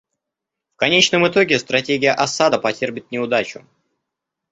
В 0.73 0.77
конечном 0.77 1.27
итоге 1.27 1.59
стратегия 1.59 2.11
Асада 2.13 2.57
потерпит 2.57 3.11
неудачу. 3.11 3.67